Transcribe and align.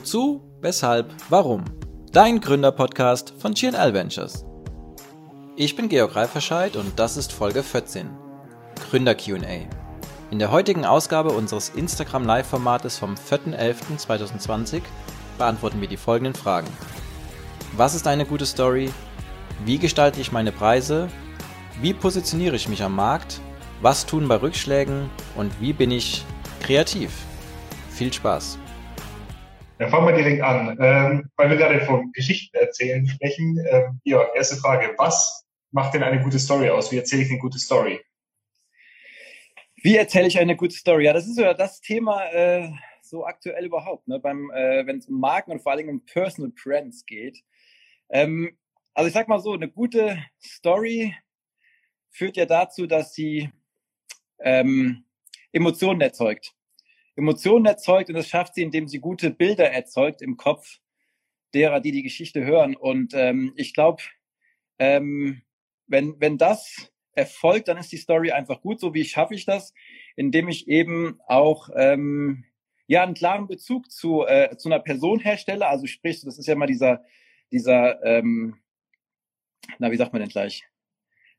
Wozu, 0.00 0.40
weshalb, 0.62 1.12
warum? 1.28 1.62
Dein 2.10 2.40
Gründerpodcast 2.40 3.34
von 3.38 3.52
GNL 3.52 3.92
Ventures. 3.92 4.46
Ich 5.56 5.76
bin 5.76 5.90
Georg 5.90 6.16
Reiferscheid 6.16 6.76
und 6.76 6.98
das 6.98 7.18
ist 7.18 7.34
Folge 7.34 7.62
14. 7.62 8.08
Gründer 8.88 9.14
QA. 9.14 9.68
In 10.30 10.38
der 10.38 10.50
heutigen 10.50 10.86
Ausgabe 10.86 11.32
unseres 11.32 11.68
Instagram 11.68 12.24
Live-Formates 12.24 12.96
vom 12.96 13.14
4.11.2020 13.14 14.80
beantworten 15.36 15.82
wir 15.82 15.88
die 15.88 15.98
folgenden 15.98 16.34
Fragen. 16.34 16.68
Was 17.76 17.94
ist 17.94 18.06
eine 18.06 18.24
gute 18.24 18.46
Story? 18.46 18.90
Wie 19.66 19.76
gestalte 19.76 20.22
ich 20.22 20.32
meine 20.32 20.50
Preise? 20.50 21.08
Wie 21.82 21.92
positioniere 21.92 22.56
ich 22.56 22.70
mich 22.70 22.82
am 22.82 22.96
Markt? 22.96 23.42
Was 23.82 24.06
tun 24.06 24.26
bei 24.28 24.36
Rückschlägen? 24.36 25.10
Und 25.36 25.60
wie 25.60 25.74
bin 25.74 25.90
ich 25.90 26.24
kreativ? 26.62 27.12
Viel 27.90 28.10
Spaß! 28.10 28.56
Dann 29.80 29.88
fangen 29.88 30.08
wir 30.08 30.14
direkt 30.14 30.42
an. 30.42 30.76
Ähm, 30.78 31.30
weil 31.36 31.48
wir 31.48 31.56
gerade 31.56 31.80
von 31.86 32.12
Geschichten 32.12 32.54
erzählen 32.54 33.06
sprechen. 33.06 33.64
Ähm, 33.66 33.98
ja, 34.04 34.28
erste 34.34 34.56
Frage. 34.56 34.94
Was 34.98 35.46
macht 35.70 35.94
denn 35.94 36.02
eine 36.02 36.22
gute 36.22 36.38
Story 36.38 36.68
aus? 36.68 36.92
Wie 36.92 36.98
erzähle 36.98 37.22
ich 37.22 37.30
eine 37.30 37.38
gute 37.38 37.58
Story? 37.58 37.98
Wie 39.76 39.96
erzähle 39.96 40.26
ich 40.26 40.38
eine 40.38 40.54
gute 40.54 40.76
Story? 40.76 41.06
Ja, 41.06 41.14
das 41.14 41.26
ist 41.26 41.38
ja 41.38 41.54
das 41.54 41.80
Thema 41.80 42.26
äh, 42.26 42.70
so 43.00 43.24
aktuell 43.24 43.64
überhaupt, 43.64 44.06
ne? 44.06 44.16
Äh, 44.16 44.86
wenn 44.86 44.98
es 44.98 45.06
um 45.06 45.18
Marken 45.18 45.50
und 45.50 45.62
vor 45.62 45.72
allem 45.72 45.88
um 45.88 46.04
Personal 46.04 46.52
Brands 46.62 47.06
geht. 47.06 47.42
Ähm, 48.10 48.58
also 48.92 49.08
ich 49.08 49.14
sag 49.14 49.28
mal 49.28 49.40
so, 49.40 49.54
eine 49.54 49.70
gute 49.70 50.22
Story 50.42 51.16
führt 52.10 52.36
ja 52.36 52.44
dazu, 52.44 52.86
dass 52.86 53.14
sie 53.14 53.48
ähm, 54.40 55.06
Emotionen 55.52 56.02
erzeugt. 56.02 56.54
Emotionen 57.16 57.66
erzeugt 57.66 58.08
und 58.08 58.14
das 58.14 58.28
schafft 58.28 58.54
sie, 58.54 58.62
indem 58.62 58.88
sie 58.88 58.98
gute 58.98 59.30
Bilder 59.30 59.70
erzeugt 59.70 60.22
im 60.22 60.36
Kopf 60.36 60.78
derer, 61.54 61.80
die 61.80 61.92
die 61.92 62.02
Geschichte 62.02 62.44
hören. 62.44 62.76
Und 62.76 63.12
ähm, 63.14 63.52
ich 63.56 63.74
glaube, 63.74 64.02
ähm, 64.78 65.42
wenn, 65.86 66.20
wenn 66.20 66.38
das 66.38 66.90
erfolgt, 67.12 67.68
dann 67.68 67.76
ist 67.76 67.92
die 67.92 67.96
Story 67.96 68.30
einfach 68.30 68.60
gut. 68.60 68.80
So 68.80 68.94
wie 68.94 69.04
schaffe 69.04 69.34
ich 69.34 69.44
das, 69.44 69.74
indem 70.16 70.48
ich 70.48 70.68
eben 70.68 71.20
auch 71.26 71.68
ähm, 71.74 72.44
ja 72.86 73.02
einen 73.02 73.14
klaren 73.14 73.46
Bezug 73.46 73.90
zu, 73.90 74.26
äh, 74.26 74.56
zu 74.56 74.68
einer 74.68 74.80
Person 74.80 75.20
herstelle. 75.20 75.66
Also 75.66 75.86
sprich, 75.86 76.22
das 76.22 76.38
ist 76.38 76.46
ja 76.46 76.54
mal 76.54 76.66
dieser, 76.66 77.04
dieser, 77.52 78.02
ähm, 78.04 78.56
na, 79.78 79.90
wie 79.90 79.96
sagt 79.96 80.12
man 80.12 80.20
denn 80.20 80.30
gleich? 80.30 80.64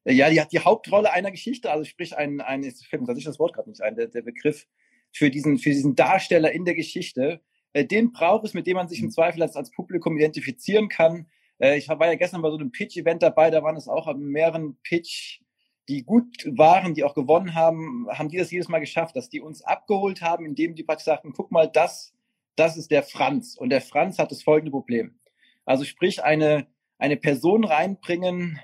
Ja, 0.04 0.30
die 0.30 0.42
hat 0.42 0.52
die 0.52 0.60
Hauptrolle 0.60 1.12
einer 1.12 1.30
Geschichte, 1.30 1.72
also 1.72 1.84
sprich 1.84 2.18
ein, 2.18 2.42
ein, 2.42 2.64
es 2.64 2.84
fällt 2.84 3.02
mir 3.02 3.08
tatsächlich 3.08 3.32
das 3.32 3.40
Wort 3.40 3.54
gerade 3.54 3.70
nicht 3.70 3.82
ein, 3.82 3.96
der, 3.96 4.08
der 4.08 4.24
Begriff, 4.24 4.68
für 5.12 5.30
diesen, 5.30 5.58
für 5.58 5.70
diesen 5.70 5.96
Darsteller 5.96 6.52
in 6.52 6.66
der 6.66 6.76
Geschichte. 6.76 7.42
Äh, 7.74 7.86
den 7.86 8.12
braucht 8.12 8.46
es, 8.46 8.54
mit 8.54 8.68
dem 8.68 8.76
man 8.76 8.88
sich 8.88 9.00
im 9.00 9.08
mhm. 9.08 9.12
Zweifel 9.12 9.42
als, 9.42 9.56
als 9.56 9.72
Publikum 9.72 10.18
identifizieren 10.18 10.90
kann. 10.90 11.28
Äh, 11.60 11.78
ich 11.78 11.88
war 11.90 12.06
ja 12.06 12.16
gestern 12.16 12.42
bei 12.42 12.50
so 12.50 12.58
einem 12.58 12.72
Pitch-Event 12.72 13.22
dabei, 13.22 13.50
da 13.50 13.64
waren 13.64 13.78
es 13.78 13.88
auch 13.88 14.08
an 14.08 14.20
mehreren 14.20 14.78
Pitch, 14.84 15.42
die 15.90 16.04
gut 16.04 16.46
waren, 16.46 16.94
die 16.94 17.04
auch 17.04 17.16
gewonnen 17.16 17.54
haben, 17.54 18.08
haben 18.10 18.30
die 18.30 18.38
das 18.38 18.52
jedes 18.52 18.70
Mal 18.70 18.80
geschafft, 18.80 19.16
dass 19.16 19.30
die 19.30 19.42
uns 19.42 19.62
abgeholt 19.62 20.22
haben, 20.22 20.46
indem 20.46 20.76
die 20.76 20.84
praktisch 20.84 21.06
sagten, 21.06 21.34
guck 21.34 21.52
mal, 21.52 21.68
das, 21.68 22.14
das 22.56 22.78
ist 22.78 22.92
der 22.92 23.04
Franz. 23.04 23.58
Und 23.58 23.70
der 23.70 23.82
Franz 23.82 24.18
hat 24.20 24.32
das 24.32 24.44
folgende 24.44 24.72
Problem. 24.72 25.20
Also 25.66 25.84
sprich, 25.84 26.24
eine, 26.24 26.68
eine 26.98 27.18
Person 27.18 27.64
reinbringen, 27.64 28.60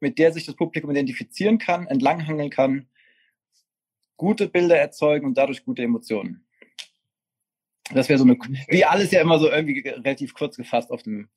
mit 0.00 0.18
der 0.18 0.32
sich 0.32 0.46
das 0.46 0.54
Publikum 0.54 0.90
identifizieren 0.90 1.58
kann, 1.58 1.86
entlanghangeln 1.86 2.50
kann 2.50 2.88
gute 4.16 4.48
Bilder 4.48 4.76
erzeugen 4.78 5.26
und 5.26 5.36
dadurch 5.36 5.64
gute 5.64 5.82
Emotionen. 5.82 6.46
Das 7.92 8.08
wäre 8.08 8.18
so 8.18 8.24
eine, 8.24 8.36
wie 8.68 8.84
alles 8.84 9.10
ja 9.10 9.20
immer 9.20 9.38
so 9.38 9.50
irgendwie 9.50 9.80
relativ 9.88 10.34
kurz 10.34 10.56
gefasst 10.56 10.90
auf 10.90 11.02
dem, 11.02 11.28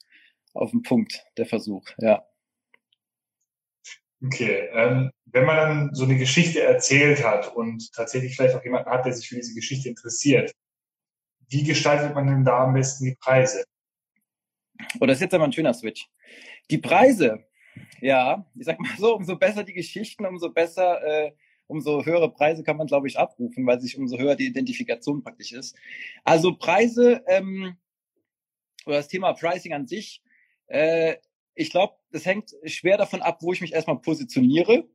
auf 0.53 0.71
dem 0.71 0.81
Punkt, 0.81 1.23
der 1.37 1.45
Versuch, 1.45 1.85
ja. 1.97 2.25
Okay, 4.21 4.67
ähm, 4.73 5.11
wenn 5.25 5.45
man 5.45 5.55
dann 5.55 5.93
so 5.93 6.03
eine 6.03 6.17
Geschichte 6.17 6.61
erzählt 6.61 7.23
hat 7.23 7.55
und 7.55 7.93
tatsächlich 7.93 8.35
vielleicht 8.35 8.55
auch 8.55 8.63
jemanden 8.63 8.89
hat, 8.89 9.05
der 9.05 9.13
sich 9.13 9.29
für 9.29 9.35
diese 9.35 9.53
Geschichte 9.53 9.87
interessiert, 9.87 10.51
wie 11.47 11.63
gestaltet 11.63 12.13
man 12.15 12.27
denn 12.27 12.43
da 12.43 12.65
am 12.65 12.73
besten 12.73 13.05
die 13.05 13.15
Preise? 13.15 13.63
Oh, 14.99 15.05
das 15.05 15.17
ist 15.17 15.21
jetzt 15.21 15.33
aber 15.33 15.45
ein 15.45 15.53
schöner 15.53 15.73
Switch. 15.73 16.09
Die 16.69 16.77
Preise, 16.77 17.45
ja, 18.01 18.45
ich 18.55 18.65
sag 18.65 18.79
mal 18.79 18.95
so, 18.97 19.15
umso 19.15 19.37
besser 19.37 19.63
die 19.63 19.73
Geschichten, 19.73 20.25
umso 20.25 20.49
besser 20.49 21.01
äh, 21.03 21.31
umso 21.69 22.03
höhere 22.03 22.31
Preise 22.31 22.63
kann 22.63 22.77
man, 22.77 22.87
glaube 22.87 23.07
ich, 23.07 23.17
abrufen, 23.17 23.65
weil 23.65 23.79
sich 23.79 23.97
umso 23.97 24.17
höher 24.17 24.35
die 24.35 24.47
Identifikation 24.47 25.23
praktisch 25.23 25.53
ist. 25.53 25.75
Also 26.23 26.55
Preise 26.55 27.23
ähm, 27.27 27.77
oder 28.85 28.97
das 28.97 29.07
Thema 29.07 29.33
Pricing 29.33 29.73
an 29.73 29.87
sich, 29.87 30.21
äh, 30.67 31.15
ich 31.53 31.69
glaube, 31.69 31.93
das 32.11 32.25
hängt 32.25 32.55
schwer 32.65 32.97
davon 32.97 33.21
ab, 33.21 33.39
wo 33.41 33.53
ich 33.53 33.61
mich 33.61 33.73
erstmal 33.73 33.99
positioniere. 33.99 34.89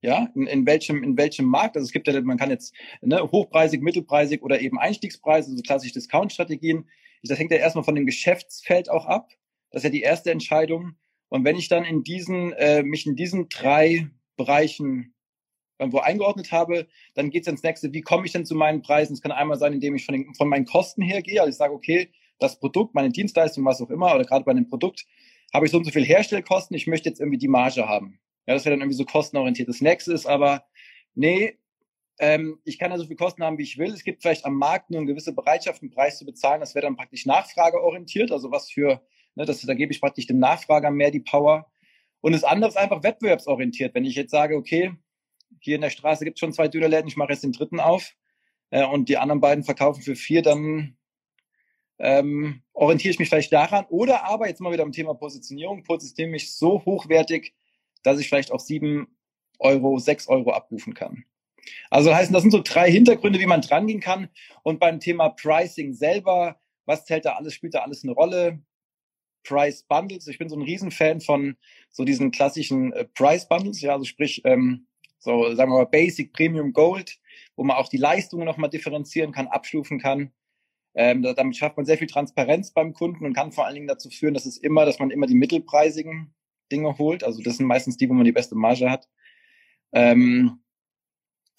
Ja, 0.00 0.28
in, 0.34 0.46
in 0.46 0.66
welchem 0.66 1.02
in 1.04 1.16
welchem 1.16 1.46
Markt? 1.46 1.76
Also 1.76 1.86
es 1.86 1.92
gibt 1.92 2.08
ja, 2.08 2.20
man 2.22 2.36
kann 2.36 2.50
jetzt 2.50 2.74
ne, 3.02 3.22
hochpreisig, 3.22 3.82
mittelpreisig 3.82 4.42
oder 4.42 4.60
eben 4.60 4.78
Einstiegspreise, 4.78 5.48
so 5.48 5.52
also 5.52 5.62
klassische 5.62 5.94
Discount-Strategien. 5.94 6.88
Das 7.22 7.38
hängt 7.38 7.52
ja 7.52 7.58
erstmal 7.58 7.84
von 7.84 7.94
dem 7.94 8.06
Geschäftsfeld 8.06 8.90
auch 8.90 9.06
ab. 9.06 9.30
Das 9.70 9.80
ist 9.80 9.84
ja 9.84 9.90
die 9.90 10.02
erste 10.02 10.32
Entscheidung. 10.32 10.96
Und 11.28 11.44
wenn 11.44 11.56
ich 11.56 11.68
dann 11.68 11.84
in 11.84 12.02
diesen 12.02 12.52
äh, 12.54 12.82
mich 12.82 13.06
in 13.06 13.14
diesen 13.14 13.48
drei 13.48 14.08
Bereichen 14.36 15.11
irgendwo 15.82 15.98
eingeordnet 15.98 16.52
habe, 16.52 16.86
dann 17.14 17.30
geht 17.30 17.42
es 17.42 17.48
ins 17.48 17.62
nächste, 17.62 17.92
wie 17.92 18.02
komme 18.02 18.26
ich 18.26 18.32
denn 18.32 18.46
zu 18.46 18.54
meinen 18.54 18.82
Preisen? 18.82 19.12
Es 19.12 19.22
kann 19.22 19.32
einmal 19.32 19.58
sein, 19.58 19.72
indem 19.72 19.94
ich 19.94 20.04
von, 20.04 20.14
den, 20.14 20.34
von 20.34 20.48
meinen 20.48 20.64
Kosten 20.64 21.02
her 21.02 21.22
gehe. 21.22 21.40
Also 21.40 21.50
ich 21.50 21.56
sage, 21.56 21.74
okay, 21.74 22.10
das 22.38 22.58
Produkt, 22.58 22.94
meine 22.94 23.10
Dienstleistung, 23.10 23.64
was 23.64 23.80
auch 23.80 23.90
immer, 23.90 24.14
oder 24.14 24.24
gerade 24.24 24.44
bei 24.44 24.52
einem 24.52 24.68
Produkt, 24.68 25.04
habe 25.52 25.66
ich 25.66 25.72
so 25.72 25.78
und 25.78 25.84
so 25.84 25.90
viel 25.90 26.04
Herstellkosten, 26.04 26.76
ich 26.76 26.86
möchte 26.86 27.08
jetzt 27.08 27.20
irgendwie 27.20 27.38
die 27.38 27.48
Marge 27.48 27.88
haben. 27.88 28.18
Ja, 28.46 28.54
das 28.54 28.64
wäre 28.64 28.74
dann 28.74 28.80
irgendwie 28.80 28.96
so 28.96 29.04
kostenorientiert. 29.04 29.68
Das 29.68 29.80
nächste 29.80 30.12
ist 30.12 30.26
aber, 30.26 30.64
nee, 31.14 31.58
ähm, 32.18 32.58
ich 32.64 32.78
kann 32.78 32.90
ja 32.90 32.98
so 32.98 33.06
viel 33.06 33.16
Kosten 33.16 33.42
haben, 33.42 33.58
wie 33.58 33.62
ich 33.62 33.78
will. 33.78 33.92
Es 33.92 34.04
gibt 34.04 34.22
vielleicht 34.22 34.44
am 34.44 34.54
Markt 34.54 34.90
nur 34.90 35.00
eine 35.00 35.06
gewisse 35.06 35.32
Bereitschaft, 35.32 35.82
einen 35.82 35.90
Preis 35.90 36.18
zu 36.18 36.24
bezahlen. 36.24 36.60
Das 36.60 36.74
wäre 36.74 36.86
dann 36.86 36.96
praktisch 36.96 37.26
nachfrageorientiert. 37.26 38.32
Also 38.32 38.50
was 38.50 38.70
für, 38.70 39.02
ne, 39.34 39.44
das, 39.44 39.60
da 39.60 39.74
gebe 39.74 39.92
ich 39.92 40.00
praktisch 40.00 40.26
dem 40.26 40.38
Nachfrager 40.38 40.90
mehr 40.90 41.10
die 41.10 41.20
Power. 41.20 41.70
Und 42.20 42.32
das 42.32 42.44
andere 42.44 42.70
ist 42.70 42.76
einfach 42.76 43.02
wettbewerbsorientiert. 43.02 43.94
Wenn 43.94 44.04
ich 44.04 44.14
jetzt 44.14 44.30
sage, 44.30 44.56
okay, 44.56 44.92
hier 45.60 45.76
in 45.76 45.80
der 45.82 45.90
Straße 45.90 46.24
gibt 46.24 46.36
es 46.36 46.40
schon 46.40 46.52
zwei 46.52 46.68
Dönerläden, 46.68 47.08
ich 47.08 47.16
mache 47.16 47.32
jetzt 47.32 47.44
den 47.44 47.52
dritten 47.52 47.80
auf 47.80 48.14
äh, 48.70 48.84
und 48.84 49.08
die 49.08 49.18
anderen 49.18 49.40
beiden 49.40 49.64
verkaufen 49.64 50.02
für 50.02 50.16
vier, 50.16 50.42
dann 50.42 50.96
ähm, 51.98 52.62
orientiere 52.72 53.12
ich 53.12 53.18
mich 53.18 53.28
vielleicht 53.28 53.52
daran. 53.52 53.86
Oder 53.88 54.24
aber, 54.24 54.48
jetzt 54.48 54.60
mal 54.60 54.72
wieder 54.72 54.82
am 54.82 54.92
Thema 54.92 55.14
Positionierung, 55.14 55.84
positioniere 55.84 56.32
mich 56.32 56.52
so 56.54 56.84
hochwertig, 56.84 57.54
dass 58.02 58.18
ich 58.18 58.28
vielleicht 58.28 58.50
auch 58.50 58.60
sieben 58.60 59.16
Euro, 59.58 59.98
sechs 59.98 60.26
Euro 60.28 60.50
abrufen 60.50 60.94
kann. 60.94 61.24
Also 61.90 62.12
heißen, 62.12 62.32
das 62.32 62.42
sind 62.42 62.50
so 62.50 62.62
drei 62.62 62.90
Hintergründe, 62.90 63.38
wie 63.38 63.46
man 63.46 63.60
drangehen 63.60 64.00
kann. 64.00 64.28
Und 64.64 64.80
beim 64.80 64.98
Thema 64.98 65.28
Pricing 65.28 65.94
selber, 65.94 66.60
was 66.86 67.04
zählt 67.04 67.24
da 67.24 67.34
alles, 67.34 67.54
spielt 67.54 67.74
da 67.74 67.80
alles 67.80 68.02
eine 68.02 68.12
Rolle? 68.12 68.60
Price 69.44 69.84
Bundles. 69.84 70.26
Ich 70.28 70.38
bin 70.38 70.48
so 70.48 70.56
ein 70.56 70.62
Riesenfan 70.62 71.20
von 71.20 71.56
so 71.90 72.04
diesen 72.04 72.30
klassischen 72.30 72.92
äh, 72.92 73.04
Price 73.04 73.48
Bundles, 73.48 73.80
ja, 73.80 73.92
also 73.92 74.04
sprich, 74.04 74.42
ähm, 74.44 74.86
so 75.22 75.54
sagen 75.54 75.70
wir 75.70 75.78
mal 75.78 75.86
Basic, 75.86 76.32
Premium, 76.32 76.72
Gold, 76.72 77.18
wo 77.56 77.62
man 77.62 77.76
auch 77.76 77.88
die 77.88 77.96
Leistungen 77.96 78.44
nochmal 78.44 78.70
differenzieren 78.70 79.32
kann, 79.32 79.46
abstufen 79.46 80.00
kann. 80.00 80.32
Ähm, 80.94 81.22
damit 81.22 81.56
schafft 81.56 81.76
man 81.76 81.86
sehr 81.86 81.96
viel 81.96 82.08
Transparenz 82.08 82.72
beim 82.72 82.92
Kunden 82.92 83.24
und 83.24 83.32
kann 83.32 83.52
vor 83.52 83.64
allen 83.64 83.76
Dingen 83.76 83.86
dazu 83.86 84.10
führen, 84.10 84.34
dass 84.34 84.46
es 84.46 84.58
immer, 84.58 84.84
dass 84.84 84.98
man 84.98 85.10
immer 85.10 85.26
die 85.26 85.34
mittelpreisigen 85.34 86.34
Dinge 86.70 86.98
holt. 86.98 87.24
Also 87.24 87.40
das 87.40 87.56
sind 87.56 87.66
meistens 87.66 87.96
die, 87.96 88.08
wo 88.08 88.14
man 88.14 88.24
die 88.24 88.32
beste 88.32 88.56
Marge 88.56 88.90
hat. 88.90 89.08
Ähm, 89.92 90.60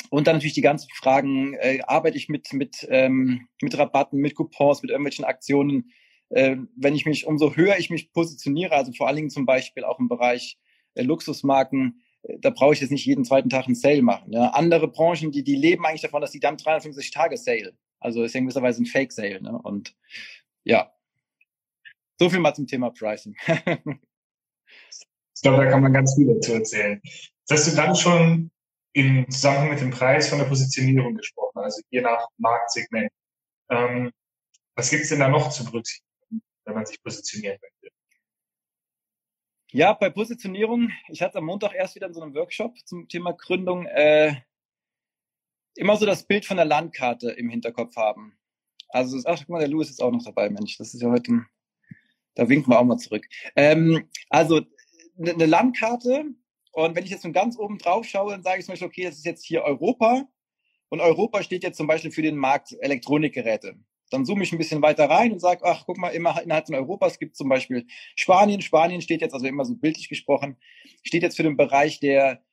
und 0.09 0.28
dann 0.28 0.35
natürlich 0.35 0.53
die 0.53 0.62
ganzen 0.62 0.89
Fragen, 0.94 1.56
äh, 1.56 1.80
arbeite 1.88 2.18
ich 2.18 2.30
mit, 2.30 2.51
mit, 2.54 2.86
ähm, 2.89 3.48
mit 3.62 3.77
Rabatten, 3.77 4.19
mit 4.19 4.36
Coupons, 4.36 4.81
mit 4.81 4.92
irgendwelchen 4.92 5.25
Aktionen. 5.25 5.92
Äh, 6.30 6.57
wenn 6.75 6.95
ich 6.95 7.06
mich, 7.06 7.25
umso 7.25 7.56
höher 7.56 7.77
ich 7.80 7.89
mich 7.89 8.12
positioniere, 8.12 8.75
also 8.75 8.92
vor 8.92 9.07
allen 9.07 9.15
Dingen 9.15 9.30
zum 9.30 9.45
Beispiel 9.45 9.86
auch 9.86 10.00
im 10.00 10.10
Bereich 10.10 10.60
äh, 10.95 11.01
Luxusmarken, 11.01 12.04
da 12.40 12.50
brauche 12.50 12.74
ich 12.74 12.81
jetzt 12.81 12.92
nicht 12.92 13.06
jeden 13.06 13.25
zweiten 13.25 13.50
Tag 13.50 13.66
einen 13.66 13.75
Sale 13.75 14.02
machen. 14.02 14.31
Ja. 14.31 14.50
Andere 14.50 14.88
Branchen, 14.88 15.31
die, 15.31 15.44
die 15.44 15.56
leben 15.56 15.86
eigentlich 15.86 16.02
davon, 16.02 16.22
dass 16.22 16.31
die 16.31 16.40
dann 16.40 16.58
350 16.58 17.12
Tage 17.12 17.38
Sale. 17.38 17.74
Also 18.00 18.24
ist 18.24 18.34
ja 18.34 18.40
in 18.40 18.46
gewisser 18.46 18.62
Weise 18.62 18.81
ein 18.81 18.86
Fake 18.86 19.12
Sale. 19.12 19.42
Ne? 19.42 19.58
Und 19.62 19.96
ja, 20.64 20.94
so 22.20 22.30
viel 22.30 22.40
mal 22.40 22.54
zum 22.54 22.68
Thema 22.68 22.92
Pricing. 22.92 23.36
ich 23.48 25.42
glaube, 25.42 25.64
da 25.64 25.70
kann 25.70 25.81
man 25.81 25.94
ganz 25.94 26.16
viel 26.16 26.34
dazu 26.34 26.54
erzählen. 26.54 27.02
hast 27.50 27.72
du 27.72 27.75
dann 27.75 27.96
schon 27.96 28.52
im 28.94 29.30
Zusammenhang 29.30 29.72
mit 29.72 29.81
dem 29.81 29.90
Preis 29.90 30.30
von 30.30 30.38
der 30.38 30.46
Positionierung 30.46 31.16
gesprochen, 31.16 31.60
also 31.60 31.81
je 31.90 32.02
nach 32.02 32.28
Marktsegment. 32.38 33.12
Ähm, 33.70 34.12
was 34.75 34.90
gibt 34.90 35.04
es 35.04 35.10
denn 35.10 35.20
da 35.20 35.28
noch 35.28 35.50
zu 35.50 35.66
berücksichtigen, 35.66 36.42
wenn 36.66 36.75
man 36.75 36.86
sich 36.86 37.02
positionieren 37.02 37.58
möchte? 37.62 37.93
Ja, 39.75 39.94
bei 39.94 40.12
Positionierung, 40.12 40.92
ich 41.08 41.24
hatte 41.24 41.40
am 41.40 41.46
Montag 41.46 41.74
erst 41.74 41.96
wieder 41.96 42.06
in 42.06 42.14
so 42.14 42.22
einem 42.22 42.36
Workshop 42.36 42.78
zum 42.86 43.08
Thema 43.08 43.34
Gründung, 43.34 43.88
äh, 43.88 44.36
immer 45.74 45.98
so 45.98 46.06
das 46.06 46.28
Bild 46.28 46.46
von 46.46 46.58
der 46.58 46.66
Landkarte 46.68 47.31
im 47.31 47.50
Hinterkopf 47.50 47.96
haben. 47.96 48.38
Also, 48.90 49.20
ach, 49.25 49.40
guck 49.40 49.50
mal, 49.50 49.58
der 49.62 49.70
Louis 49.70 49.90
ist 49.90 50.00
auch 50.00 50.12
noch 50.12 50.24
dabei, 50.24 50.52
Mensch. 50.52 50.78
Das 50.78 50.94
ist 50.94 51.02
ja 51.02 51.10
heute 51.10 51.34
ein, 51.34 51.48
da 52.36 52.48
winken 52.50 52.72
wir 52.72 52.80
auch 52.80 52.84
mal 52.84 53.00
zurück. 53.00 53.28
Ähm, 53.56 54.08
also, 54.30 54.62
eine 55.18 55.34
ne 55.38 55.46
Landkarte. 55.48 56.25
Und 56.74 56.96
wenn 56.96 57.06
ich 57.06 57.10
jetzt 57.10 57.24
von 57.24 57.34
ganz 57.34 57.58
oben 57.58 57.80
drauf 57.80 58.06
schaue, 58.06 58.34
dann 58.34 58.44
sage 58.44 58.60
ich 58.60 58.66
zum 58.66 58.74
Beispiel, 58.74 58.90
okay, 58.90 59.04
das 59.06 59.16
ist 59.16 59.25
jetzt 59.25 59.44
hier 59.44 59.64
Europa. 59.64 60.28
Und 60.90 61.02
Europa 61.02 61.42
steht 61.42 61.64
jetzt 61.64 61.78
zum 61.78 61.88
Beispiel 61.88 62.12
für 62.12 62.22
den 62.22 62.38
Markt 62.38 62.78
Elektronikgeräte. 62.80 63.80
Dann 64.13 64.25
zoome 64.25 64.44
ich 64.44 64.51
ein 64.51 64.60
bisschen 64.60 64.81
weiter 64.81 65.10
rein 65.10 65.31
und 65.31 65.39
sage, 65.39 65.65
ach, 65.65 65.83
guck 65.86 65.98
mal, 65.98 66.10
immer 66.10 66.39
innerhalb 66.42 66.68
von 66.68 66.75
Europas 66.75 67.18
gibt 67.18 67.33
es 67.33 67.38
zum 67.39 67.50
Beispiel 67.50 67.88
Spanien. 68.15 68.62
Spanien 68.62 69.01
steht 69.01 69.21
jetzt, 69.21 69.33
also 69.33 69.48
immer 69.48 69.65
so 69.65 69.75
bildlich 69.75 70.07
gesprochen, 70.07 70.57
steht 71.04 71.24
jetzt 71.24 71.36
für 71.36 71.44
den 71.44 71.57
Bereich 71.57 72.00
der, 72.00 72.44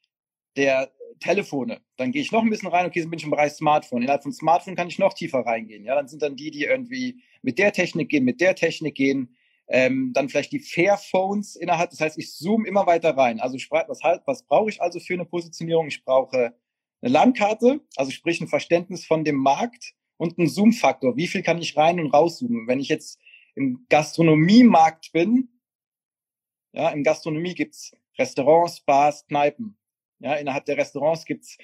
der 0.57 0.91
Telefone. 1.21 1.83
Dann 1.97 2.13
gehe 2.13 2.23
ich 2.23 2.33
noch 2.33 2.43
ein 2.43 2.49
bisschen 2.49 2.71
rein, 2.71 2.87
okay, 2.87 3.01
dann 3.03 3.11
bin 3.11 3.19
ich 3.19 3.25
im 3.25 3.31
Bereich 3.31 3.53
Smartphone. 3.53 4.03
Innerhalb 4.03 4.23
von 4.23 4.33
Smartphone 4.33 4.75
kann 4.75 4.89
ich 4.89 4.99
noch 4.99 5.13
tiefer 5.13 5.41
reingehen. 5.41 5.85
Ja, 5.85 5.95
dann 5.95 6.09
sind 6.09 6.23
dann 6.23 6.35
die, 6.35 6.51
die 6.51 6.65
irgendwie 6.65 7.23
mit 7.43 7.59
der 7.59 7.73
Technik 7.73 8.09
gehen, 8.09 8.25
mit 8.25 8.41
der 8.41 8.55
Technik 8.55 8.95
gehen. 8.95 9.37
Ähm, 9.69 10.13
dann 10.15 10.31
vielleicht 10.31 10.53
die 10.53 10.61
Fairphones 10.61 11.57
innerhalb. 11.57 11.91
Das 11.91 12.01
heißt, 12.01 12.19
ich 12.19 12.35
zoome 12.35 12.67
immer 12.67 12.87
weiter 12.87 13.17
rein. 13.17 13.39
Also 13.39 13.59
was, 13.71 14.03
halt, 14.03 14.23
was 14.25 14.45
brauche 14.45 14.71
ich 14.71 14.81
also 14.81 14.99
für 14.99 15.15
eine 15.15 15.27
Positionierung? 15.27 15.89
Ich 15.89 16.03
brauche 16.05 16.55
eine 17.03 17.13
Landkarte, 17.13 17.81
also 17.97 18.11
sprich 18.11 18.41
ein 18.41 18.49
Verständnis 18.49 19.05
von 19.05 19.25
dem 19.25 19.37
Markt 19.37 19.95
und 20.21 20.37
ein 20.37 20.49
Zoom-Faktor. 20.49 21.17
Wie 21.17 21.27
viel 21.27 21.43
kann 21.43 21.63
ich 21.63 21.79
rein 21.79 21.99
und 21.99 22.13
rauszoomen? 22.13 22.69
Wenn 22.69 22.79
ich 22.79 22.89
jetzt 22.89 23.19
im 23.55 23.87
Gastronomiemarkt 23.89 25.13
bin, 25.13 25.49
ja, 26.73 26.91
in 26.91 27.03
Gastronomie 27.03 27.55
gibt's 27.55 27.93
Restaurants, 28.19 28.83
Bars, 28.83 29.27
Kneipen. 29.27 29.79
Ja, 30.19 30.35
innerhalb 30.35 30.67
der 30.67 30.77
Restaurants 30.77 31.25
gibt's 31.25 31.57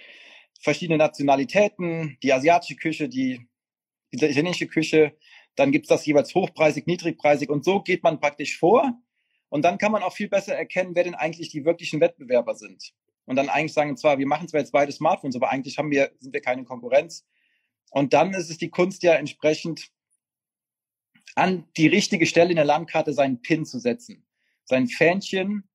verschiedene 0.59 0.97
Nationalitäten, 0.97 2.17
die 2.23 2.33
asiatische 2.33 2.77
Küche, 2.77 3.11
die, 3.11 3.47
die 4.11 4.17
italienische 4.17 4.67
Küche, 4.67 5.15
dann 5.55 5.71
gibt's 5.71 5.89
das 5.89 6.07
jeweils 6.07 6.35
hochpreisig, 6.35 6.87
niedrigpreisig 6.87 7.51
und 7.51 7.63
so 7.63 7.83
geht 7.83 8.03
man 8.03 8.21
praktisch 8.21 8.59
vor. 8.59 8.99
Und 9.51 9.67
dann 9.67 9.77
kann 9.77 9.93
man 9.93 10.03
auch 10.03 10.15
viel 10.15 10.31
besser 10.31 10.57
erkennen, 10.57 10.95
wer 10.95 11.05
denn 11.05 11.15
eigentlich 11.15 11.51
die 11.51 11.67
wirklichen 11.67 12.01
Wettbewerber 12.01 12.55
sind. 12.55 12.95
Und 13.27 13.37
dann 13.37 13.51
eigentlich 13.51 13.75
sagen, 13.75 13.99
zwar, 13.99 14.19
wir 14.19 14.27
machen 14.27 14.49
zwar 14.49 14.61
jetzt 14.61 14.73
beide 14.73 14.93
Smartphones, 14.93 15.37
aber 15.37 15.51
eigentlich 15.51 15.77
haben 15.77 15.91
wir, 15.91 16.11
sind 16.21 16.33
wir 16.33 16.41
keine 16.41 16.65
Konkurrenz. 16.65 17.27
Und 17.91 18.13
dann 18.13 18.35
ist 18.35 18.51
es 18.51 18.59
die 18.59 18.71
Kunst 18.71 19.03
ja 19.03 19.15
entsprechend 19.15 19.91
an 21.35 21.69
die 21.77 21.87
richtige 21.87 22.27
Stelle 22.27 22.51
in 22.51 22.57
der 22.57 22.65
Landkarte 22.65 23.13
seinen 23.13 23.41
Pin 23.43 23.65
zu 23.65 23.79
setzen. 23.79 24.27
Sein 24.65 24.89
Fähnchen 24.89 25.69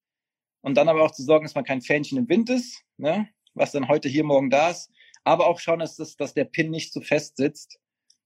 und 0.61 0.75
dann 0.75 0.89
aber 0.89 1.03
auch 1.03 1.11
zu 1.11 1.23
sorgen, 1.23 1.45
dass 1.45 1.55
man 1.55 1.63
kein 1.63 1.81
Fähnchen 1.81 2.17
im 2.17 2.29
Wind 2.29 2.49
ist, 2.49 2.83
ne? 2.97 3.29
was 3.53 3.71
dann 3.71 3.87
heute 3.87 4.09
hier, 4.09 4.23
morgen 4.23 4.49
da 4.49 4.69
ist. 4.69 4.91
Aber 5.23 5.47
auch 5.47 5.59
schauen, 5.59 5.79
dass, 5.79 5.95
das, 5.95 6.15
dass 6.15 6.33
der 6.33 6.45
Pin 6.45 6.71
nicht 6.71 6.91
zu 6.91 7.01
fest 7.01 7.37
sitzt, 7.37 7.79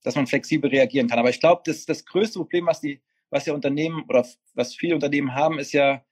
dass 0.03 0.15
man 0.15 0.27
flexibel 0.27 0.69
reagieren 0.69 1.07
kann. 1.07 1.19
Aber 1.19 1.29
ich 1.29 1.39
glaube, 1.39 1.61
das, 1.65 1.85
das 1.85 2.05
größte 2.05 2.39
Problem, 2.39 2.67
was 2.67 2.79
die, 2.79 3.01
was 3.29 3.45
ja 3.45 3.53
Unternehmen 3.53 4.03
oder 4.07 4.25
was 4.53 4.75
viele 4.75 4.95
Unternehmen 4.95 5.35
haben, 5.35 5.59
ist 5.59 5.73
ja 5.73 6.05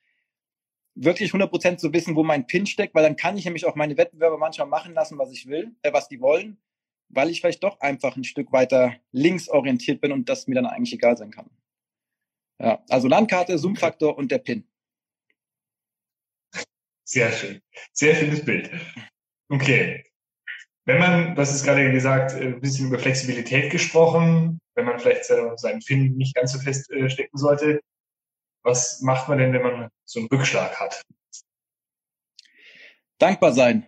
wirklich 0.95 1.31
100% 1.31 1.77
zu 1.77 1.93
wissen, 1.93 2.15
wo 2.15 2.23
mein 2.23 2.47
Pin 2.47 2.65
steckt, 2.65 2.93
weil 2.95 3.03
dann 3.03 3.15
kann 3.15 3.37
ich 3.37 3.45
nämlich 3.45 3.65
auch 3.65 3.75
meine 3.75 3.97
Wettbewerber 3.97 4.37
manchmal 4.37 4.67
machen 4.67 4.93
lassen, 4.93 5.17
was 5.17 5.31
ich 5.31 5.47
will, 5.47 5.75
äh, 5.83 5.93
was 5.93 6.09
die 6.09 6.19
wollen 6.19 6.57
weil 7.15 7.29
ich 7.29 7.41
vielleicht 7.41 7.63
doch 7.63 7.79
einfach 7.79 8.15
ein 8.15 8.23
Stück 8.23 8.51
weiter 8.51 8.95
links 9.11 9.49
orientiert 9.49 10.01
bin 10.01 10.11
und 10.11 10.29
das 10.29 10.47
mir 10.47 10.55
dann 10.55 10.65
eigentlich 10.65 10.93
egal 10.93 11.17
sein 11.17 11.31
kann. 11.31 11.49
Ja, 12.59 12.83
also 12.89 13.07
Landkarte, 13.07 13.57
Zoom-Faktor 13.57 14.17
und 14.17 14.31
der 14.31 14.39
Pin. 14.39 14.67
Sehr 17.03 17.31
schön. 17.31 17.61
Sehr 17.91 18.15
schönes 18.15 18.43
Bild. 18.43 18.71
Okay. 19.49 20.03
Wenn 20.85 20.99
man, 20.99 21.35
das 21.35 21.53
ist 21.53 21.63
gerade 21.63 21.91
gesagt, 21.91 22.33
ein 22.33 22.59
bisschen 22.59 22.87
über 22.87 22.99
Flexibilität 22.99 23.71
gesprochen, 23.71 24.59
wenn 24.75 24.85
man 24.85 24.99
vielleicht 24.99 25.25
seinen 25.25 25.79
Pin 25.79 26.15
nicht 26.15 26.35
ganz 26.35 26.51
so 26.51 26.59
fest 26.59 26.91
äh, 26.91 27.09
stecken 27.09 27.37
sollte, 27.37 27.81
was 28.63 29.01
macht 29.01 29.29
man 29.29 29.37
denn, 29.37 29.53
wenn 29.53 29.61
man 29.61 29.89
so 30.05 30.19
einen 30.19 30.27
Rückschlag 30.29 30.79
hat? 30.79 31.01
Dankbar 33.17 33.53
sein 33.53 33.87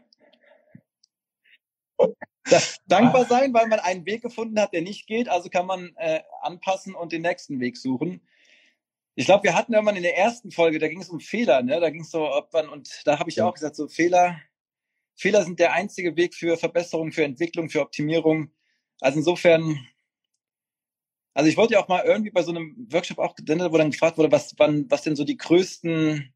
dankbar 2.88 3.25
sein, 3.25 3.53
weil 3.53 3.68
man 3.68 3.80
einen 3.80 4.06
Weg 4.06 4.21
gefunden 4.21 4.59
hat, 4.59 4.74
der 4.74 4.81
nicht 4.81 5.07
geht. 5.07 5.30
Also 5.30 5.50
kann 5.50 5.65
man 5.65 5.94
äh, 5.97 6.21
anpassen 6.42 6.95
und 6.95 7.12
den 7.12 7.24
nächsten 7.24 7.59
Weg 7.59 7.77
suchen. 7.77 8.21
Ich 9.15 9.25
glaube, 9.25 9.44
wir 9.44 9.56
hatten 9.56 9.74
irgendwann 9.74 9.95
in 9.95 10.03
der 10.03 10.18
ersten 10.18 10.51
Folge, 10.51 10.77
da 10.77 10.88
ging 10.88 11.01
es 11.01 11.09
um 11.09 11.21
Fehler, 11.21 11.63
ne? 11.63 11.80
Da 11.80 11.89
ging 11.89 12.01
es 12.01 12.12
so, 12.12 12.30
ob 12.30 12.51
man, 12.51 12.68
und 12.68 13.01
da 13.06 13.18
habe 13.18 13.30
ich 13.30 13.38
ja. 13.38 13.47
auch 13.47 13.53
gesagt, 13.53 13.75
so 13.75 13.88
Fehler, 13.88 14.42
Fehler 15.15 15.44
sind 15.44 15.59
der 15.59 15.71
einzige 15.71 16.18
Weg 16.18 16.36
für 16.36 16.57
Verbesserung, 16.57 17.13
für 17.13 17.24
Entwicklung, 17.24 17.69
für 17.69 17.81
Optimierung. 17.81 18.51
Also 19.00 19.19
insofern, 19.19 19.88
also 21.33 21.50
ich 21.50 21.56
wollte 21.56 21.74
ja 21.74 21.80
auch 21.81 21.88
mal 21.88 22.03
irgendwie 22.03 22.31
bei 22.31 22.44
so 22.44 22.51
einem 22.51 22.88
Workshop 22.92 23.19
auch, 23.19 23.36
wo 23.38 23.77
dann 23.77 23.92
gefragt 23.92 24.18
wurde, 24.18 24.31
was, 24.31 24.53
wann, 24.57 24.89
was 24.92 25.03
denn 25.03 25.15
so 25.15 25.24
die 25.24 25.38
größten, 25.38 26.33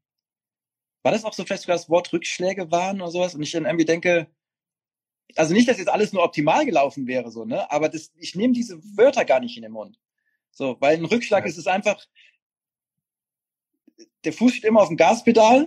war 1.02 1.12
das 1.12 1.24
auch 1.24 1.34
so 1.34 1.44
vielleicht 1.44 1.62
sogar 1.62 1.76
das 1.76 1.90
Wort 1.90 2.12
Rückschläge 2.12 2.70
waren 2.70 3.02
oder 3.02 3.10
sowas? 3.10 3.34
Und 3.34 3.42
ich 3.42 3.52
dann 3.52 3.66
irgendwie 3.66 3.84
denke, 3.84 4.30
also 5.36 5.54
nicht, 5.54 5.68
dass 5.68 5.78
jetzt 5.78 5.88
alles 5.88 6.12
nur 6.12 6.22
optimal 6.22 6.64
gelaufen 6.64 7.06
wäre, 7.06 7.30
so, 7.30 7.44
ne? 7.44 7.70
Aber 7.70 7.88
das, 7.88 8.12
ich 8.16 8.34
nehme 8.34 8.52
diese 8.52 8.82
Wörter 8.96 9.24
gar 9.24 9.40
nicht 9.40 9.56
in 9.56 9.62
den 9.62 9.72
Mund. 9.72 9.98
So, 10.50 10.76
weil 10.80 10.96
ein 10.96 11.04
Rückschlag 11.04 11.44
ja. 11.44 11.50
ist 11.50 11.58
es 11.58 11.66
einfach, 11.66 12.04
der 14.24 14.32
Fuß 14.32 14.52
steht 14.52 14.64
immer 14.64 14.82
auf 14.82 14.88
dem 14.88 14.96
Gaspedal, 14.96 15.66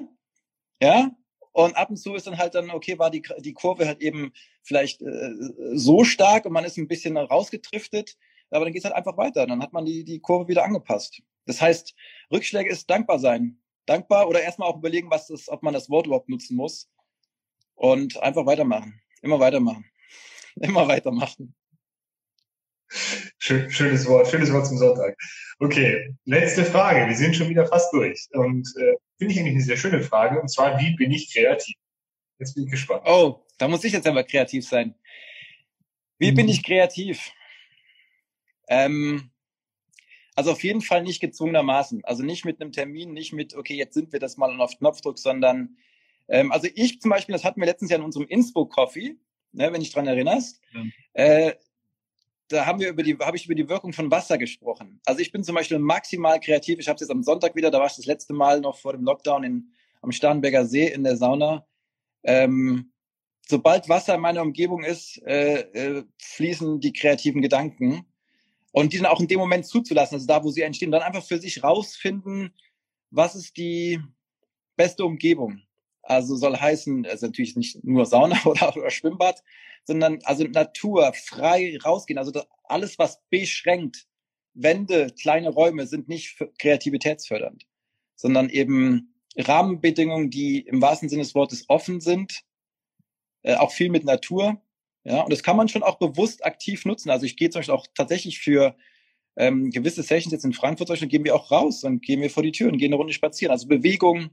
ja, 0.82 1.12
und 1.54 1.78
ab 1.78 1.92
und 1.92 1.98
zu 1.98 2.16
ist 2.16 2.26
dann 2.26 2.38
halt 2.38 2.56
dann, 2.56 2.72
okay, 2.72 2.98
war 2.98 3.12
die, 3.12 3.22
die 3.40 3.54
Kurve 3.54 3.86
halt 3.86 4.02
eben 4.02 4.34
vielleicht 4.64 5.02
äh, 5.04 5.34
so 5.74 6.04
stark 6.04 6.46
und 6.46 6.52
man 6.52 6.66
ist 6.66 6.78
ein 6.78 6.88
bisschen 6.88 7.16
rausgetriftet, 7.16 8.18
aber 8.50 8.66
dann 8.66 8.74
geht 8.74 8.82
es 8.82 8.86
halt 8.86 8.96
einfach 8.96 9.18
weiter. 9.18 9.46
Dann 9.46 9.62
hat 9.62 9.72
man 9.72 9.86
die, 9.86 10.04
die 10.04 10.20
Kurve 10.20 10.48
wieder 10.48 10.66
angepasst. 10.66 11.22
Das 11.46 11.62
heißt, 11.62 11.94
Rückschläge 12.32 12.72
ist 12.72 12.90
dankbar 12.90 13.20
sein. 13.20 13.60
Dankbar 13.86 14.28
oder 14.28 14.42
erstmal 14.42 14.70
auch 14.70 14.78
überlegen, 14.78 15.12
was 15.12 15.28
das, 15.28 15.48
ob 15.50 15.62
man 15.62 15.74
das 15.74 15.90
Wort 15.90 16.08
überhaupt 16.08 16.30
nutzen 16.30 16.56
muss 16.56 16.90
und 17.76 18.18
einfach 18.18 18.46
weitermachen. 18.46 19.00
Immer 19.24 19.40
weitermachen. 19.40 19.86
Immer 20.58 20.88
weitermachen. 20.88 21.56
Schön, 23.40 23.72
schönes 23.72 24.06
Wort, 24.06 24.28
schönes 24.28 24.52
Wort 24.54 24.68
zum 24.68 24.78
Sonntag. 24.78 25.18
Okay, 25.60 26.14
letzte 26.26 26.64
Frage. 26.64 27.08
Wir 27.08 27.16
sind 27.16 27.36
schon 27.36 27.50
wieder 27.50 27.66
fast 27.66 27.92
durch. 27.94 28.28
Und 28.34 28.68
äh, 28.78 28.96
finde 29.18 29.34
ich 29.34 29.40
eigentlich 29.40 29.56
eine 29.56 29.64
sehr 29.64 29.78
schöne 29.78 30.02
Frage. 30.02 30.40
Und 30.40 30.50
zwar, 30.50 30.80
wie 30.80 30.96
bin 30.96 31.12
ich 31.12 31.34
kreativ? 31.34 31.76
Jetzt 32.38 32.54
bin 32.54 32.66
ich 32.66 32.72
gespannt. 32.72 33.04
Oh, 33.06 33.46
da 33.58 33.68
muss 33.68 33.84
ich 33.86 33.94
jetzt 33.94 34.06
aber 34.06 34.24
kreativ 34.24 34.68
sein. 34.68 34.94
Wie 36.20 36.32
mhm. 36.32 36.36
bin 36.36 36.50
ich 36.50 36.62
kreativ? 36.62 37.32
Ähm, 38.68 39.32
also 40.36 40.52
auf 40.52 40.64
jeden 40.64 40.82
Fall 40.82 41.02
nicht 41.02 41.22
gezwungenermaßen. 41.22 42.04
Also 42.04 42.24
nicht 42.24 42.44
mit 42.44 42.62
einem 42.62 42.74
Termin, 42.74 43.14
nicht 43.14 43.32
mit, 43.32 43.56
okay, 43.56 43.76
jetzt 43.76 43.94
sind 43.94 44.12
wir 44.12 44.20
das 44.20 44.36
mal 44.36 44.52
und 44.52 44.62
auf 44.62 44.78
Knopfdruck, 44.78 45.18
sondern 45.18 45.78
ähm, 46.28 46.52
also 46.52 46.68
ich 46.74 47.02
zum 47.02 47.12
Beispiel, 47.12 47.34
das 47.34 47.44
hatten 47.44 47.60
wir 47.60 47.68
letztens 47.68 47.92
ja 47.92 47.98
in 47.98 48.04
unserem 48.04 48.28
Inspo 48.28 48.66
Coffee, 48.66 49.18
ne, 49.52 49.72
wenn 49.72 49.82
dich 49.82 49.92
dran 49.92 50.08
erinnerst. 50.08 50.62
Ja. 50.74 50.84
Äh, 51.14 51.56
da 52.50 52.66
haben 52.66 52.80
wir 52.80 52.90
über 52.90 53.04
die, 53.04 53.18
habe 53.18 53.38
ich 53.38 53.46
über 53.46 53.56
die 53.56 53.70
Wirkung 53.70 53.94
von 53.94 54.12
Wasser 54.12 54.38
gesprochen. 54.38 55.00
Also 55.06 55.22
ich 55.22 55.32
bin 55.32 55.44
zum 55.44 55.56
Beispiel 55.56 55.80
maximal 55.80 56.40
kreativ. 56.40 56.80
Ich 56.80 56.88
habe 56.88 56.96
es 56.96 57.02
jetzt 57.02 57.10
am 57.10 57.24
Sonntag 57.24 57.56
wieder, 57.56 57.72
da 57.72 57.80
war 57.80 57.88
ich 57.88 57.96
das 57.96 58.06
letzte 58.06 58.34
Mal 58.34 58.62
noch 58.62 58.78
vor 58.78 58.94
dem 58.94 59.04
Lockdown 59.04 59.44
in, 59.44 59.68
am 60.02 60.12
Starnberger 60.12 60.66
See 60.66 60.88
in 60.88 61.04
der 61.04 61.18
Sauna. 61.18 61.66
Ähm, 62.24 62.92
sobald 63.48 63.90
Wasser 63.90 64.16
in 64.16 64.22
meiner 64.22 64.42
Umgebung 64.42 64.84
ist, 64.84 65.22
äh, 65.26 65.62
äh, 65.62 66.04
fließen 66.20 66.80
die 66.80 66.94
kreativen 66.94 67.42
Gedanken. 67.42 68.06
Und 68.72 68.92
die 68.92 68.98
dann 68.98 69.06
auch 69.06 69.20
in 69.20 69.28
dem 69.28 69.40
Moment 69.40 69.68
zuzulassen, 69.68 70.16
also 70.16 70.26
da, 70.26 70.44
wo 70.44 70.50
sie 70.50 70.64
entstehen, 70.64 70.92
dann 70.92 71.04
einfach 71.04 71.24
für 71.24 71.38
sich 71.38 71.64
rausfinden, 71.64 72.52
was 73.12 73.36
ist 73.36 73.56
die 73.58 74.00
beste 74.76 75.06
Umgebung. 75.06 75.62
Also 76.04 76.36
soll 76.36 76.58
heißen, 76.58 77.06
also 77.06 77.28
natürlich 77.28 77.56
nicht 77.56 77.84
nur 77.84 78.06
Sauna 78.06 78.38
oder, 78.46 78.76
oder 78.76 78.92
Schwimmbad, 78.92 79.42
sondern 79.86 80.20
also 80.24 80.44
Natur, 80.44 81.14
frei 81.14 81.78
rausgehen. 81.84 82.18
Also 82.18 82.32
alles, 82.66 83.00
was 83.00 83.22
beschränkt, 83.30 84.06
Wände, 84.54 85.14
kleine 85.20 85.50
Räume 85.50 85.88
sind 85.88 86.08
nicht 86.08 86.38
kreativitätsfördernd, 86.60 87.66
sondern 88.16 88.50
eben 88.50 89.16
Rahmenbedingungen, 89.36 90.30
die 90.30 90.60
im 90.60 90.82
wahrsten 90.82 91.10
Sinne 91.10 91.24
des 91.24 91.34
Wortes 91.34 91.66
offen 91.70 92.02
sind, 92.02 92.44
äh, 93.42 93.56
auch 93.56 93.72
viel 93.72 93.90
mit 93.90 94.06
Natur. 94.06 94.62
Ja, 95.06 95.22
und 95.22 95.34
das 95.34 95.44
kann 95.44 95.58
man 95.58 95.68
schon 95.68 95.84
auch 95.84 95.98
bewusst 95.98 96.46
aktiv 96.46 96.86
nutzen. 96.86 97.10
Also 97.10 97.26
ich 97.26 97.36
gehe 97.36 97.50
zum 97.50 97.60
Beispiel 97.60 97.74
auch 97.74 97.88
tatsächlich 97.96 98.40
für 98.40 98.76
ähm, 99.36 99.72
gewisse 99.72 100.04
Sessions 100.04 100.32
jetzt 100.32 100.46
in 100.46 100.54
Frankfurt 100.54 100.88
zum 100.88 100.94
Beispiel, 100.94 101.10
gehen 101.10 101.26
wir 101.26 101.36
auch 101.36 101.52
raus 101.52 101.84
und 101.84 102.02
gehen 102.02 102.22
wir 102.22 102.30
vor 102.30 102.44
die 102.44 102.52
Tür 102.52 102.72
und 102.72 102.78
gehen 102.78 102.90
eine 102.90 102.98
Runde 102.98 103.14
spazieren. 103.14 103.52
Also 103.52 103.68
Bewegung, 103.68 104.30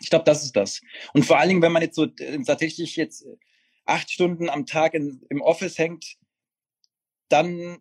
ich 0.00 0.10
glaube, 0.10 0.24
das 0.24 0.44
ist 0.44 0.56
das. 0.56 0.80
Und 1.12 1.24
vor 1.24 1.38
allen 1.38 1.48
Dingen, 1.48 1.62
wenn 1.62 1.72
man 1.72 1.82
jetzt 1.82 1.96
so 1.96 2.04
äh, 2.04 2.42
tatsächlich 2.44 2.96
jetzt 2.96 3.22
äh, 3.22 3.36
acht 3.84 4.10
Stunden 4.10 4.48
am 4.48 4.66
Tag 4.66 4.94
in, 4.94 5.22
im 5.30 5.40
Office 5.40 5.78
hängt, 5.78 6.16
dann 7.28 7.78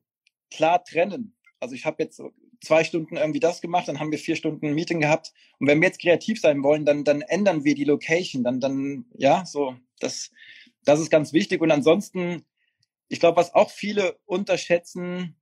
klar 0.51 0.83
trennen. 0.83 1.35
Also 1.59 1.75
ich 1.75 1.85
habe 1.85 2.03
jetzt 2.03 2.21
zwei 2.61 2.83
Stunden 2.83 3.17
irgendwie 3.17 3.39
das 3.39 3.61
gemacht, 3.61 3.87
dann 3.87 3.99
haben 3.99 4.11
wir 4.11 4.19
vier 4.19 4.35
Stunden 4.35 4.67
ein 4.67 4.73
Meeting 4.73 4.99
gehabt. 4.99 5.33
Und 5.59 5.67
wenn 5.67 5.81
wir 5.81 5.87
jetzt 5.87 6.01
kreativ 6.01 6.39
sein 6.39 6.63
wollen, 6.63 6.85
dann, 6.85 7.03
dann 7.03 7.21
ändern 7.21 7.63
wir 7.63 7.75
die 7.75 7.83
Location. 7.83 8.43
Dann, 8.43 8.59
dann, 8.59 9.05
ja, 9.17 9.45
so, 9.45 9.75
das, 9.99 10.31
das 10.83 10.99
ist 10.99 11.09
ganz 11.09 11.33
wichtig. 11.33 11.61
Und 11.61 11.71
ansonsten 11.71 12.45
ich 13.13 13.19
glaube, 13.19 13.37
was 13.37 13.53
auch 13.53 13.69
viele 13.69 14.17
unterschätzen, 14.25 15.35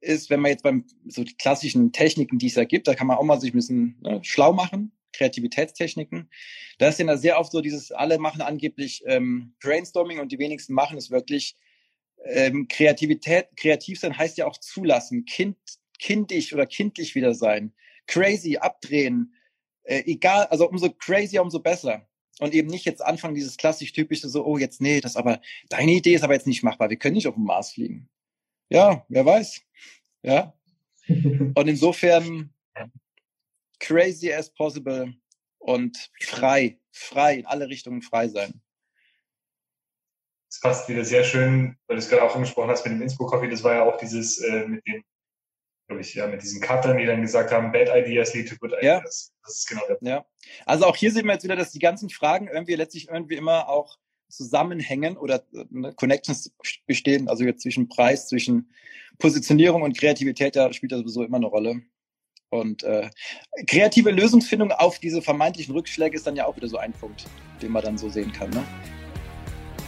ist, 0.00 0.30
wenn 0.30 0.40
man 0.40 0.50
jetzt 0.50 0.62
beim 0.62 0.86
so 1.06 1.22
die 1.22 1.36
klassischen 1.36 1.92
Techniken, 1.92 2.38
die 2.38 2.46
es 2.46 2.54
da 2.54 2.64
gibt, 2.64 2.88
da 2.88 2.94
kann 2.94 3.06
man 3.06 3.18
auch 3.18 3.22
mal 3.22 3.38
sich 3.38 3.52
ein 3.52 3.56
bisschen 3.56 3.98
ne, 4.00 4.20
schlau 4.24 4.54
machen, 4.54 4.92
Kreativitätstechniken. 5.12 6.30
Da 6.78 6.88
ist 6.88 6.98
ja 6.98 7.16
sehr 7.16 7.38
oft 7.38 7.52
so 7.52 7.60
dieses, 7.60 7.92
alle 7.92 8.18
machen 8.18 8.40
angeblich 8.40 9.02
ähm, 9.06 9.54
Brainstorming 9.60 10.18
und 10.18 10.32
die 10.32 10.38
wenigsten 10.38 10.74
machen 10.74 10.98
es 10.98 11.10
wirklich. 11.10 11.56
Ähm, 12.24 12.68
Kreativität, 12.68 13.48
kreativ 13.56 13.98
sein 13.98 14.16
heißt 14.16 14.38
ja 14.38 14.46
auch 14.46 14.56
zulassen, 14.56 15.24
kind, 15.24 15.56
kindisch 15.98 16.52
oder 16.52 16.66
kindlich 16.66 17.14
wieder 17.16 17.34
sein, 17.34 17.72
crazy, 18.06 18.58
abdrehen, 18.58 19.34
äh, 19.84 20.02
egal, 20.06 20.46
also 20.46 20.68
umso 20.68 20.90
crazier, 20.90 21.42
umso 21.42 21.60
besser. 21.60 22.06
Und 22.38 22.54
eben 22.54 22.68
nicht 22.68 22.84
jetzt 22.86 23.04
anfangen, 23.04 23.34
dieses 23.34 23.56
klassisch 23.56 23.92
typische 23.92 24.28
so, 24.28 24.44
oh, 24.44 24.56
jetzt, 24.56 24.80
nee, 24.80 25.00
das 25.00 25.16
aber, 25.16 25.40
deine 25.68 25.92
Idee 25.92 26.14
ist 26.14 26.22
aber 26.22 26.34
jetzt 26.34 26.46
nicht 26.46 26.62
machbar, 26.62 26.90
wir 26.90 26.96
können 26.96 27.14
nicht 27.14 27.28
auf 27.28 27.34
dem 27.34 27.44
Mars 27.44 27.72
fliegen. 27.72 28.08
Ja, 28.70 29.04
wer 29.08 29.26
weiß. 29.26 29.60
Ja. 30.22 30.54
Und 31.08 31.68
insofern 31.68 32.52
crazy 33.82 34.32
as 34.32 34.52
possible 34.54 35.12
und 35.58 36.10
frei, 36.20 36.78
frei, 36.92 37.36
in 37.36 37.46
alle 37.46 37.68
Richtungen 37.68 38.02
frei 38.02 38.28
sein. 38.28 38.62
Das 40.48 40.60
passt 40.60 40.88
wieder 40.88 41.04
sehr 41.04 41.24
schön, 41.24 41.76
weil 41.86 41.96
du 41.96 42.02
es 42.02 42.08
gerade 42.08 42.22
auch 42.22 42.34
angesprochen 42.34 42.70
hast 42.70 42.84
mit 42.84 42.94
dem 42.94 43.02
Innsbruck 43.02 43.30
Coffee, 43.30 43.48
das 43.48 43.64
war 43.64 43.74
ja 43.74 43.84
auch 43.84 43.96
dieses 43.96 44.38
äh, 44.38 44.66
mit 44.66 44.86
dem 44.86 45.02
glaube 45.88 46.00
ich, 46.00 46.14
ja, 46.14 46.26
mit 46.26 46.42
diesen 46.42 46.60
Cuttern, 46.60 46.96
die 46.96 47.04
dann 47.04 47.20
gesagt 47.20 47.52
haben, 47.52 47.72
bad 47.72 47.88
ideas 47.94 48.32
lead 48.32 48.48
to 48.48 48.56
good 48.56 48.72
ideas. 48.72 48.84
Ja. 48.84 49.00
Das 49.44 49.58
ist 49.58 49.68
genau 49.68 49.82
der 49.88 49.94
Punkt. 49.94 50.06
Ja. 50.06 50.24
Also 50.64 50.86
auch 50.86 50.96
hier 50.96 51.12
sehen 51.12 51.26
wir 51.26 51.34
jetzt 51.34 51.44
wieder, 51.44 51.56
dass 51.56 51.72
die 51.72 51.80
ganzen 51.80 52.08
Fragen 52.08 52.48
irgendwie 52.48 52.76
letztlich 52.76 53.08
irgendwie 53.08 53.34
immer 53.34 53.68
auch 53.68 53.98
zusammenhängen 54.28 55.18
oder 55.18 55.44
ne, 55.70 55.92
Connections 55.94 56.54
bestehen, 56.86 57.28
also 57.28 57.44
jetzt 57.44 57.62
zwischen 57.62 57.88
Preis, 57.88 58.28
zwischen 58.28 58.72
Positionierung 59.18 59.82
und 59.82 59.98
Kreativität, 59.98 60.56
da 60.56 60.72
spielt 60.72 60.92
das 60.92 61.00
sowieso 61.00 61.24
immer 61.24 61.36
eine 61.36 61.46
Rolle. 61.46 61.82
Und 62.52 62.84
äh, 62.84 63.08
kreative 63.66 64.10
Lösungsfindung 64.10 64.70
auf 64.72 64.98
diese 64.98 65.22
vermeintlichen 65.22 65.74
Rückschläge 65.74 66.14
ist 66.14 66.26
dann 66.26 66.36
ja 66.36 66.44
auch 66.44 66.54
wieder 66.54 66.68
so 66.68 66.76
ein 66.76 66.92
Punkt, 66.92 67.24
den 67.62 67.72
man 67.72 67.82
dann 67.82 67.96
so 67.96 68.10
sehen 68.10 68.30
kann. 68.30 68.50
Ne? 68.50 68.62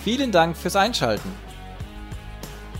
Vielen 0.02 0.32
Dank 0.32 0.56
fürs 0.56 0.74
Einschalten. 0.74 1.30